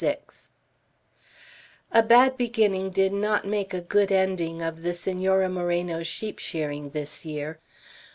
[0.03, 0.17] VI
[1.91, 6.89] A BAD beginning did not make a good ending of the Senora Moreno's sheep shearing
[6.89, 7.59] this year.